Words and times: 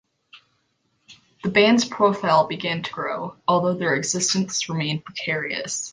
The 1.43 1.49
band's 1.49 1.85
profile 1.85 2.47
began 2.47 2.81
to 2.81 2.91
grow, 2.91 3.35
although 3.47 3.75
their 3.75 3.93
existence 3.93 4.67
remained 4.67 5.05
precarious. 5.05 5.89